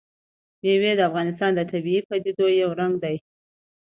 [0.61, 3.15] مېوې د افغانستان د طبیعي پدیدو یو رنګ دی.